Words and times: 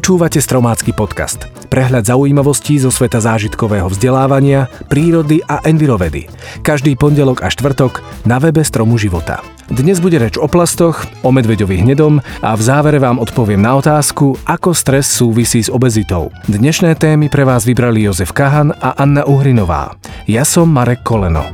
Počúvate 0.00 0.40
Stromácky 0.40 0.96
podcast. 0.96 1.44
Prehľad 1.68 2.08
zaujímavostí 2.08 2.80
zo 2.80 2.88
sveta 2.88 3.20
zážitkového 3.20 3.84
vzdelávania, 3.84 4.64
prírody 4.88 5.44
a 5.44 5.60
envirovedy. 5.60 6.24
Každý 6.64 6.96
pondelok 6.96 7.44
a 7.44 7.52
štvrtok 7.52 8.00
na 8.24 8.40
webe 8.40 8.64
Stromu 8.64 8.96
života. 8.96 9.44
Dnes 9.68 10.00
bude 10.00 10.16
reč 10.16 10.40
o 10.40 10.48
plastoch, 10.48 11.04
o 11.20 11.28
medveďovi 11.28 11.84
hnedom 11.84 12.16
a 12.40 12.50
v 12.56 12.62
závere 12.64 12.96
vám 12.96 13.20
odpoviem 13.20 13.60
na 13.60 13.76
otázku, 13.76 14.40
ako 14.48 14.72
stres 14.72 15.04
súvisí 15.04 15.60
s 15.60 15.68
obezitou. 15.68 16.32
Dnešné 16.48 16.96
témy 16.96 17.28
pre 17.28 17.44
vás 17.44 17.68
vybrali 17.68 18.08
Jozef 18.08 18.32
Kahan 18.32 18.72
a 18.80 18.96
Anna 18.96 19.28
Uhrinová. 19.28 20.00
Ja 20.24 20.48
som 20.48 20.72
Marek 20.72 21.04
Koleno. 21.04 21.44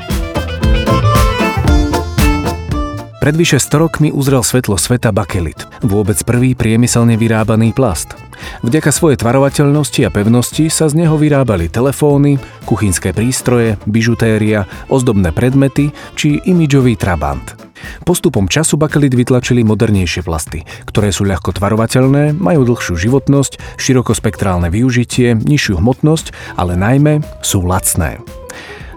Pred 3.19 3.35
vyše 3.35 3.59
100 3.59 3.83
rokmi 3.83 4.15
uzrel 4.15 4.47
svetlo 4.47 4.79
sveta 4.79 5.11
bakelit, 5.11 5.67
vôbec 5.83 6.15
prvý 6.23 6.55
priemyselne 6.55 7.19
vyrábaný 7.19 7.75
plast. 7.75 8.26
Vďaka 8.65 8.91
svojej 8.91 9.21
tvarovateľnosti 9.21 10.01
a 10.07 10.11
pevnosti 10.11 10.67
sa 10.73 10.89
z 10.89 11.05
neho 11.05 11.17
vyrábali 11.17 11.69
telefóny, 11.69 12.41
kuchynské 12.65 13.13
prístroje, 13.13 13.77
bižutéria, 13.87 14.65
ozdobné 14.89 15.31
predmety 15.31 15.93
či 16.15 16.41
imidžový 16.45 16.97
trabant. 16.97 17.67
Postupom 18.03 18.49
času 18.49 18.81
bakelit 18.81 19.13
vytlačili 19.13 19.61
modernejšie 19.63 20.25
plasty, 20.25 20.65
ktoré 20.89 21.13
sú 21.13 21.29
ľahko 21.29 21.53
tvarovateľné, 21.55 22.35
majú 22.35 22.65
dlhšiu 22.65 22.97
životnosť, 22.97 23.77
širokospektrálne 23.77 24.73
využitie, 24.73 25.37
nižšiu 25.37 25.79
hmotnosť, 25.79 26.57
ale 26.57 26.75
najmä 26.75 27.21
sú 27.45 27.63
lacné. 27.63 28.19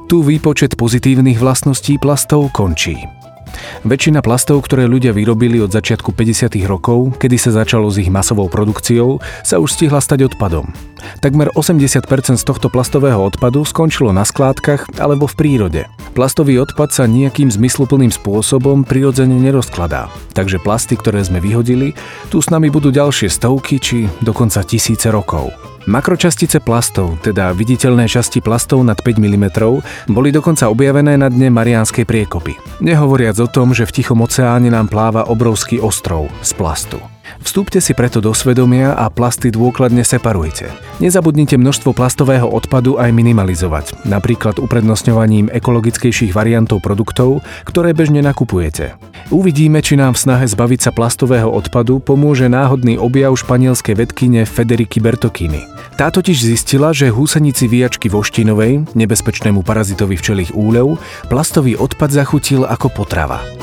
Tu 0.10 0.26
výpočet 0.26 0.74
pozitívnych 0.74 1.38
vlastností 1.38 2.02
plastov 2.02 2.50
končí. 2.50 3.19
Väčšina 3.80 4.20
plastov, 4.20 4.68
ktoré 4.68 4.92
ľudia 4.92 5.16
vyrobili 5.16 5.64
od 5.64 5.72
začiatku 5.72 6.12
50. 6.12 6.52
rokov, 6.68 7.16
kedy 7.16 7.40
sa 7.40 7.56
začalo 7.56 7.88
s 7.88 7.96
ich 7.96 8.12
masovou 8.12 8.52
produkciou, 8.52 9.24
sa 9.40 9.56
už 9.56 9.72
stihla 9.72 10.04
stať 10.04 10.28
odpadom. 10.28 10.68
Takmer 11.24 11.48
80% 11.56 12.04
z 12.36 12.44
tohto 12.44 12.68
plastového 12.68 13.24
odpadu 13.24 13.64
skončilo 13.64 14.12
na 14.12 14.28
skládkach 14.28 15.00
alebo 15.00 15.32
v 15.32 15.36
prírode. 15.40 15.82
Plastový 16.18 16.60
odpad 16.60 16.90
sa 16.90 17.04
nejakým 17.06 17.54
zmysluplným 17.54 18.10
spôsobom 18.10 18.84
prirodzene 18.84 19.38
nerozkladá, 19.38 20.10
takže 20.34 20.60
plasty, 20.60 20.98
ktoré 20.98 21.22
sme 21.22 21.38
vyhodili, 21.40 21.94
tu 22.34 22.42
s 22.42 22.50
nami 22.50 22.68
budú 22.74 22.90
ďalšie 22.90 23.30
stovky 23.30 23.78
či 23.78 24.10
dokonca 24.26 24.66
tisíce 24.66 25.08
rokov. 25.14 25.54
Makročastice 25.90 26.62
plastov, 26.62 27.18
teda 27.26 27.50
viditeľné 27.56 28.06
časti 28.06 28.46
plastov 28.46 28.86
nad 28.86 29.00
5 29.02 29.18
mm, 29.18 29.46
boli 30.12 30.30
dokonca 30.30 30.70
objavené 30.70 31.18
na 31.18 31.32
dne 31.32 31.50
Mariánskej 31.50 32.06
priekopy. 32.06 32.84
Nehovoriac 32.84 33.40
o 33.42 33.50
tom, 33.50 33.74
že 33.74 33.90
v 33.90 33.96
Tichom 33.98 34.22
oceáne 34.22 34.70
nám 34.70 34.92
pláva 34.92 35.26
obrovský 35.26 35.82
ostrov 35.82 36.30
z 36.46 36.52
plastu. 36.54 37.19
Vstúpte 37.40 37.78
si 37.80 37.94
preto 37.94 38.20
do 38.20 38.34
svedomia 38.34 38.98
a 38.98 39.08
plasty 39.14 39.54
dôkladne 39.54 40.02
separujte. 40.02 40.70
Nezabudnite 40.98 41.56
množstvo 41.56 41.96
plastového 41.96 42.50
odpadu 42.50 42.98
aj 42.98 43.14
minimalizovať, 43.14 44.06
napríklad 44.08 44.58
uprednostňovaním 44.60 45.54
ekologickejších 45.54 46.36
variantov 46.36 46.82
produktov, 46.84 47.46
ktoré 47.70 47.94
bežne 47.94 48.20
nakupujete. 48.20 48.98
Uvidíme, 49.30 49.84
či 49.86 49.94
nám 50.00 50.18
v 50.18 50.22
snahe 50.26 50.46
zbaviť 50.50 50.90
sa 50.90 50.92
plastového 50.92 51.52
odpadu 51.52 52.02
pomôže 52.02 52.50
náhodný 52.50 52.98
objav 52.98 53.38
španielskej 53.38 53.94
vedkyne 53.94 54.48
Federiky 54.48 54.98
Bertokiny. 54.98 55.68
Tá 56.00 56.08
totiž 56.08 56.40
zistila, 56.40 56.96
že 56.96 57.12
húsenici 57.12 57.68
výjačky 57.68 58.08
voštinovej, 58.08 58.96
nebezpečnému 58.96 59.62
parazitovi 59.68 60.16
včelých 60.16 60.56
úľov, 60.56 60.96
plastový 61.28 61.76
odpad 61.76 62.10
zachutil 62.10 62.64
ako 62.64 62.88
potrava. 62.90 63.59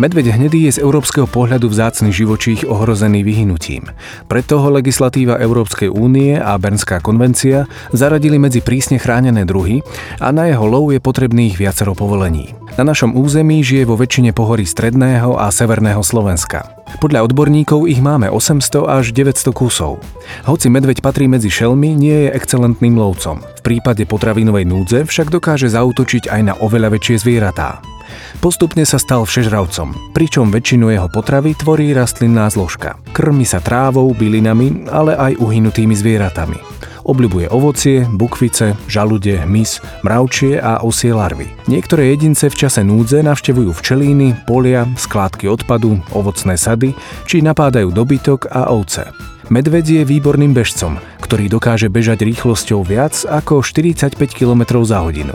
Medveď 0.00 0.32
hnedý 0.32 0.64
je 0.64 0.80
z 0.80 0.82
európskeho 0.82 1.28
pohľadu 1.28 1.68
vzácny 1.68 2.08
živočích 2.08 2.64
ohrozený 2.64 3.20
vyhynutím. 3.20 3.84
Preto 4.32 4.56
ho 4.56 4.72
legislatíva 4.72 5.36
Európskej 5.36 5.92
únie 5.92 6.40
a 6.40 6.56
Bernská 6.56 7.04
konvencia 7.04 7.68
zaradili 7.92 8.40
medzi 8.40 8.64
prísne 8.64 8.96
chránené 8.96 9.44
druhy 9.44 9.84
a 10.16 10.32
na 10.32 10.48
jeho 10.48 10.64
lov 10.64 10.96
je 10.96 11.04
potrebných 11.04 11.60
viacero 11.60 11.92
povolení. 11.92 12.56
Na 12.80 12.88
našom 12.88 13.12
území 13.12 13.60
žije 13.60 13.84
vo 13.84 14.00
väčšine 14.00 14.32
pohorí 14.32 14.64
stredného 14.64 15.36
a 15.36 15.52
severného 15.52 16.00
Slovenska. 16.00 16.64
Podľa 17.04 17.28
odborníkov 17.28 17.84
ich 17.84 18.00
máme 18.00 18.32
800 18.32 18.88
až 18.88 19.12
900 19.12 19.52
kusov. 19.52 20.00
Hoci 20.48 20.72
medveď 20.72 21.04
patrí 21.04 21.28
medzi 21.28 21.52
šelmy, 21.52 21.92
nie 21.92 22.24
je 22.24 22.40
excelentným 22.40 22.96
lovcom. 22.96 23.44
V 23.44 23.60
prípade 23.60 24.08
potravinovej 24.08 24.64
núdze 24.64 25.04
však 25.04 25.28
dokáže 25.28 25.68
zautočiť 25.68 26.32
aj 26.32 26.40
na 26.40 26.54
oveľa 26.56 26.96
väčšie 26.96 27.20
zvieratá. 27.20 27.84
Postupne 28.38 28.86
sa 28.88 28.96
stal 28.96 29.28
všežravcom, 29.28 30.16
pričom 30.16 30.48
väčšinu 30.48 30.90
jeho 30.90 31.08
potravy 31.12 31.54
tvorí 31.58 31.92
rastlinná 31.92 32.48
zložka. 32.48 32.96
Krmi 33.12 33.44
sa 33.44 33.60
trávou, 33.60 34.10
bylinami, 34.16 34.88
ale 34.88 35.18
aj 35.18 35.36
uhynutými 35.38 35.92
zvieratami. 35.92 36.80
Obľubuje 37.04 37.48
ovocie, 37.48 38.04
bukvice, 38.06 38.76
žalude, 38.86 39.40
hmyz, 39.42 39.80
mravčie 40.04 40.60
a 40.60 40.84
osie 40.84 41.10
larvy. 41.10 41.48
Niektoré 41.66 42.12
jedince 42.12 42.52
v 42.52 42.58
čase 42.66 42.84
núdze 42.84 43.24
navštevujú 43.24 43.72
včelíny, 43.72 44.44
polia, 44.44 44.84
skládky 44.94 45.48
odpadu, 45.48 45.98
ovocné 46.12 46.60
sady 46.60 46.92
či 47.24 47.40
napádajú 47.40 47.90
dobytok 47.90 48.52
a 48.52 48.70
ovce. 48.70 49.10
Medveď 49.50 49.86
je 49.90 50.02
výborným 50.06 50.54
bežcom, 50.54 51.02
ktorý 51.26 51.50
dokáže 51.50 51.90
bežať 51.90 52.22
rýchlosťou 52.22 52.86
viac 52.86 53.26
ako 53.26 53.66
45 53.66 54.14
km 54.30 54.86
za 54.86 55.02
hodinu. 55.02 55.34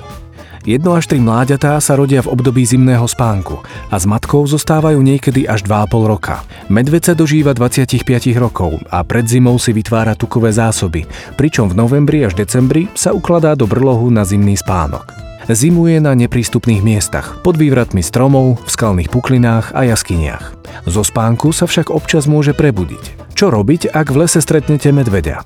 Jedno 0.65 0.97
až 0.97 1.05
tri 1.05 1.21
mláďatá 1.21 1.77
sa 1.77 1.93
rodia 1.93 2.25
v 2.25 2.33
období 2.33 2.65
zimného 2.65 3.05
spánku 3.05 3.61
a 3.93 3.95
s 4.01 4.09
matkou 4.09 4.41
zostávajú 4.49 4.97
niekedy 4.97 5.45
až 5.45 5.61
2,5 5.61 6.09
roka. 6.09 6.41
Medveď 6.73 7.01
sa 7.07 7.13
dožíva 7.13 7.53
25 7.53 8.01
rokov 8.41 8.81
a 8.89 9.05
pred 9.05 9.29
zimou 9.29 9.61
si 9.61 9.77
vytvára 9.77 10.17
tukové 10.17 10.49
zásoby, 10.49 11.05
pričom 11.37 11.69
v 11.69 11.77
novembri 11.77 12.25
až 12.25 12.33
decembri 12.33 12.89
sa 12.97 13.13
ukladá 13.13 13.53
do 13.53 13.69
brlohu 13.69 14.09
na 14.09 14.25
zimný 14.25 14.57
spánok. 14.57 15.05
Zimuje 15.45 16.01
na 16.01 16.17
neprístupných 16.17 16.81
miestach, 16.81 17.45
pod 17.45 17.61
vývratmi 17.61 18.01
stromov, 18.01 18.65
v 18.65 18.69
skalných 18.73 19.13
puklinách 19.13 19.77
a 19.77 19.85
jaskyniach. 19.85 20.57
Zo 20.89 21.05
spánku 21.05 21.53
sa 21.53 21.69
však 21.69 21.93
občas 21.93 22.25
môže 22.25 22.57
prebudiť. 22.57 23.37
Čo 23.37 23.53
robiť, 23.53 23.93
ak 23.93 24.09
v 24.09 24.25
lese 24.25 24.41
stretnete 24.41 24.89
medveďa? 24.89 25.45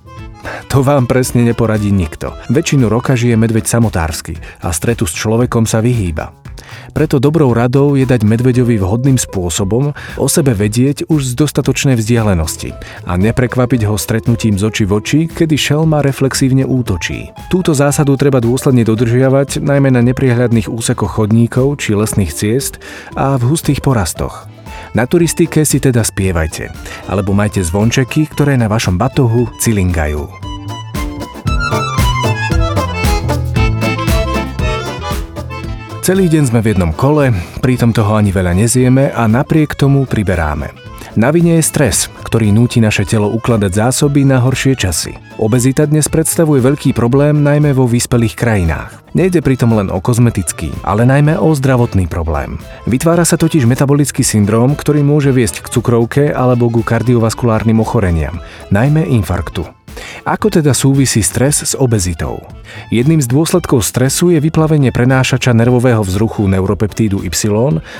To 0.70 0.86
vám 0.86 1.10
presne 1.10 1.44
neporadí 1.44 1.90
nikto. 1.90 2.36
Väčšinu 2.54 2.88
roka 2.88 3.18
žije 3.18 3.36
medveď 3.36 3.66
samotársky 3.66 4.38
a 4.64 4.70
stretu 4.70 5.10
s 5.10 5.18
človekom 5.18 5.66
sa 5.66 5.84
vyhýba. 5.84 6.49
Preto 6.92 7.22
dobrou 7.22 7.54
radou 7.54 7.94
je 7.96 8.04
dať 8.04 8.26
medveďovi 8.26 8.82
vhodným 8.82 9.18
spôsobom 9.22 9.94
o 10.18 10.28
sebe 10.28 10.52
vedieť 10.58 11.08
už 11.08 11.34
z 11.34 11.34
dostatočnej 11.38 11.96
vzdialenosti 11.96 12.76
a 13.06 13.14
neprekvapiť 13.16 13.82
ho 13.88 13.96
stretnutím 13.96 14.58
z 14.58 14.64
oči 14.68 14.84
v 14.84 14.92
oči, 14.98 15.20
kedy 15.30 15.56
šelma 15.56 16.02
reflexívne 16.02 16.66
útočí. 16.66 17.32
Túto 17.54 17.72
zásadu 17.78 18.18
treba 18.18 18.42
dôsledne 18.44 18.82
dodržiavať 18.84 19.62
najmä 19.62 19.94
na 19.94 20.02
nepriehľadných 20.04 20.68
úsekoch 20.68 21.22
chodníkov 21.22 21.80
či 21.80 21.94
lesných 21.94 22.34
ciest 22.34 22.82
a 23.14 23.38
v 23.38 23.44
hustých 23.54 23.86
porastoch. 23.86 24.50
Na 24.98 25.06
turistike 25.06 25.62
si 25.70 25.78
teda 25.78 26.02
spievajte, 26.02 26.74
alebo 27.06 27.36
majte 27.36 27.62
zvončeky, 27.62 28.26
ktoré 28.32 28.58
na 28.58 28.66
vašom 28.66 28.98
batohu 28.98 29.46
cilingajú. 29.62 30.49
Celý 36.10 36.26
deň 36.26 36.50
sme 36.50 36.66
v 36.66 36.74
jednom 36.74 36.90
kole, 36.90 37.30
pritom 37.62 37.94
toho 37.94 38.18
ani 38.18 38.34
veľa 38.34 38.58
nezieme 38.58 39.14
a 39.14 39.30
napriek 39.30 39.78
tomu 39.78 40.10
priberáme. 40.10 40.74
Na 41.14 41.30
vine 41.30 41.62
je 41.62 41.70
stres, 41.70 42.10
ktorý 42.26 42.50
núti 42.50 42.82
naše 42.82 43.06
telo 43.06 43.30
ukladať 43.30 43.70
zásoby 43.78 44.26
na 44.26 44.42
horšie 44.42 44.74
časy. 44.74 45.14
Obezita 45.38 45.86
dnes 45.86 46.10
predstavuje 46.10 46.66
veľký 46.66 46.98
problém 46.98 47.46
najmä 47.46 47.78
vo 47.78 47.86
vyspelých 47.86 48.34
krajinách. 48.34 49.06
Nejde 49.14 49.46
pritom 49.46 49.70
len 49.70 49.94
o 49.94 50.02
kozmetický, 50.02 50.74
ale 50.82 51.06
najmä 51.06 51.38
o 51.38 51.54
zdravotný 51.54 52.10
problém. 52.10 52.58
Vytvára 52.90 53.22
sa 53.22 53.38
totiž 53.38 53.70
metabolický 53.70 54.26
syndróm, 54.26 54.74
ktorý 54.74 55.06
môže 55.06 55.30
viesť 55.30 55.62
k 55.62 55.78
cukrovke 55.78 56.34
alebo 56.34 56.74
ku 56.74 56.82
kardiovaskulárnym 56.82 57.86
ochoreniam, 57.86 58.42
najmä 58.74 59.06
infarktu. 59.14 59.79
Ako 60.30 60.54
teda 60.54 60.78
súvisí 60.78 61.26
stres 61.26 61.66
s 61.66 61.74
obezitou? 61.74 62.46
Jedným 62.94 63.18
z 63.18 63.26
dôsledkov 63.26 63.82
stresu 63.82 64.30
je 64.30 64.38
vyplavenie 64.38 64.94
prenášača 64.94 65.58
nervového 65.58 66.06
vzruchu 66.06 66.46
neuropeptídu 66.46 67.26
Y 67.26 67.34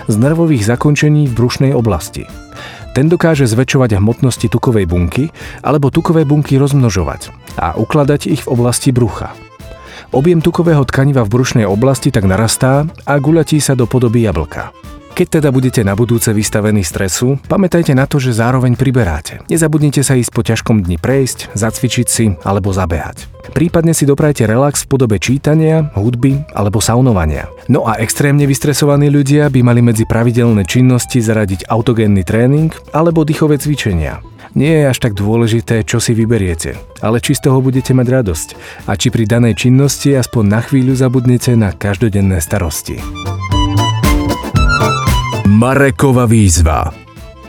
z 0.06 0.14
nervových 0.14 0.62
zakončení 0.62 1.26
v 1.26 1.34
brušnej 1.34 1.74
oblasti. 1.74 2.30
Ten 2.94 3.10
dokáže 3.10 3.50
zväčšovať 3.50 3.98
hmotnosti 3.98 4.46
tukovej 4.46 4.86
bunky 4.86 5.34
alebo 5.66 5.90
tukové 5.90 6.22
bunky 6.22 6.62
rozmnožovať 6.62 7.34
a 7.58 7.74
ukladať 7.74 8.30
ich 8.30 8.46
v 8.46 8.52
oblasti 8.54 8.94
brucha. 8.94 9.34
Objem 10.14 10.38
tukového 10.46 10.86
tkaniva 10.86 11.26
v 11.26 11.34
brušnej 11.34 11.66
oblasti 11.66 12.14
tak 12.14 12.30
narastá 12.30 12.86
a 13.10 13.18
guľatí 13.18 13.58
sa 13.58 13.74
do 13.74 13.90
podoby 13.90 14.30
jablka. 14.30 14.70
Keď 15.20 15.44
teda 15.44 15.52
budete 15.52 15.84
na 15.84 16.00
budúce 16.00 16.32
vystavení 16.32 16.80
stresu, 16.80 17.36
pamätajte 17.52 17.92
na 17.92 18.08
to, 18.08 18.24
že 18.24 18.40
zároveň 18.40 18.80
priberáte. 18.80 19.44
Nezabudnite 19.52 20.00
sa 20.00 20.16
ísť 20.16 20.32
po 20.32 20.48
ťažkom 20.48 20.80
dni 20.80 20.96
prejsť, 20.96 21.52
zacvičiť 21.60 22.08
si 22.08 22.40
alebo 22.48 22.72
zabehať. 22.72 23.28
Prípadne 23.52 23.92
si 23.92 24.08
doprajte 24.08 24.48
relax 24.48 24.88
v 24.88 24.96
podobe 24.96 25.20
čítania, 25.20 25.92
hudby 26.00 26.40
alebo 26.56 26.80
saunovania. 26.80 27.52
No 27.68 27.84
a 27.84 28.00
extrémne 28.00 28.48
vystresovaní 28.48 29.12
ľudia 29.12 29.52
by 29.52 29.60
mali 29.60 29.84
medzi 29.84 30.08
pravidelné 30.08 30.64
činnosti 30.64 31.20
zaradiť 31.20 31.68
autogénny 31.68 32.24
tréning 32.24 32.72
alebo 32.96 33.28
dýchové 33.28 33.60
cvičenia. 33.60 34.24
Nie 34.56 34.88
je 34.88 34.96
až 34.96 35.04
tak 35.04 35.20
dôležité, 35.20 35.84
čo 35.84 36.00
si 36.00 36.16
vyberiete, 36.16 36.80
ale 37.04 37.20
či 37.20 37.36
z 37.36 37.44
toho 37.44 37.60
budete 37.60 37.92
mať 37.92 38.08
radosť 38.08 38.48
a 38.88 38.96
či 38.96 39.12
pri 39.12 39.28
danej 39.28 39.68
činnosti 39.68 40.16
aspoň 40.16 40.44
na 40.48 40.64
chvíľu 40.64 40.96
zabudnete 40.96 41.60
na 41.60 41.76
každodenné 41.76 42.40
starosti. 42.40 43.04
Marekova 45.50 46.30
výzva 46.30 46.94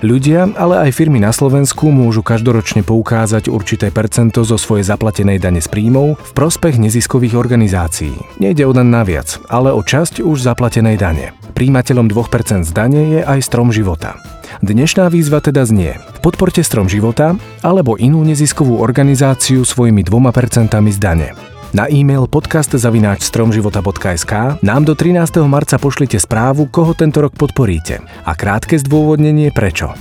Ľudia, 0.00 0.56
ale 0.56 0.88
aj 0.88 0.97
firmy 0.97 1.20
na 1.20 1.37
Slovensku 1.37 1.93
môžu 1.93 2.25
každoročne 2.25 2.81
poukázať 2.81 3.52
určité 3.52 3.93
percento 3.93 4.41
zo 4.41 4.56
svojej 4.56 4.88
zaplatenej 4.88 5.37
dane 5.37 5.61
z 5.61 5.69
príjmov 5.69 6.17
v 6.17 6.31
prospech 6.32 6.81
neziskových 6.81 7.37
organizácií. 7.37 8.17
Nejde 8.41 8.64
o 8.64 8.73
dan 8.73 8.88
naviac, 8.88 9.37
ale 9.52 9.69
o 9.69 9.85
časť 9.85 10.25
už 10.25 10.41
zaplatenej 10.41 10.97
dane. 10.97 11.37
Príjimateľom 11.52 12.08
2% 12.08 12.64
z 12.64 12.73
dane 12.73 13.02
je 13.05 13.20
aj 13.20 13.44
strom 13.44 13.69
života. 13.69 14.17
Dnešná 14.64 15.12
výzva 15.12 15.44
teda 15.44 15.69
znie 15.69 16.00
Podporte 16.25 16.64
strom 16.64 16.88
života 16.88 17.37
alebo 17.61 18.00
inú 18.00 18.25
neziskovú 18.25 18.81
organizáciu 18.81 19.61
svojimi 19.69 20.00
2% 20.08 20.73
z 20.73 20.97
dane. 20.97 21.37
Na 21.70 21.87
e-mail 21.87 22.26
podcast.stromživota.sk 22.26 24.58
nám 24.58 24.82
do 24.82 24.99
13. 24.99 25.46
marca 25.46 25.78
pošlite 25.78 26.19
správu, 26.19 26.67
koho 26.67 26.99
tento 26.99 27.22
rok 27.22 27.38
podporíte 27.38 28.02
a 28.26 28.34
krátke 28.34 28.75
zdôvodnenie 28.75 29.55
prečo. 29.55 29.94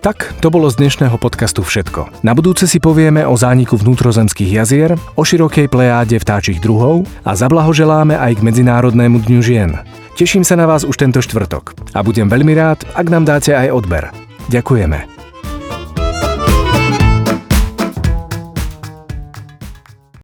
Tak, 0.00 0.40
to 0.40 0.48
bolo 0.48 0.72
z 0.72 0.80
dnešného 0.80 1.20
podcastu 1.20 1.60
všetko. 1.60 2.24
Na 2.24 2.32
budúce 2.32 2.64
si 2.64 2.80
povieme 2.80 3.28
o 3.28 3.36
zániku 3.36 3.76
vnútrozemských 3.76 4.48
jazier, 4.48 4.96
o 5.20 5.22
širokej 5.28 5.68
plejáde 5.68 6.16
vtáčich 6.16 6.64
druhov 6.64 7.04
a 7.20 7.36
zablahoželáme 7.36 8.16
aj 8.16 8.40
k 8.40 8.42
Medzinárodnému 8.48 9.20
dňu 9.20 9.40
žien. 9.44 9.76
Teším 10.16 10.48
sa 10.48 10.56
na 10.56 10.64
vás 10.64 10.88
už 10.88 10.96
tento 10.96 11.20
štvrtok 11.20 11.76
a 11.92 12.00
budem 12.00 12.32
veľmi 12.32 12.56
rád, 12.56 12.88
ak 12.96 13.06
nám 13.12 13.28
dáte 13.28 13.52
aj 13.52 13.68
odber. 13.68 14.08
Ďakujeme. 14.48 15.19